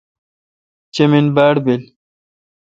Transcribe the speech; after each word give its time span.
چمین 0.93 1.25
باڑبیل۔ 1.35 1.83